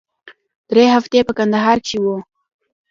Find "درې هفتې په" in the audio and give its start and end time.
0.69-1.33